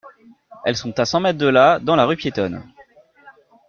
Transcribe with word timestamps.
Elles 0.65 0.77
sont 0.77 0.99
à 0.99 1.05
cent 1.05 1.19
mètres 1.19 1.37
de 1.37 1.45
là, 1.45 1.77
dans 1.77 1.95
la 1.95 2.05
rue 2.07 2.17
piétonne. 2.17 2.63